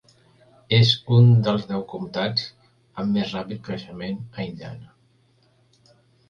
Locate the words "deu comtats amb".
1.71-3.19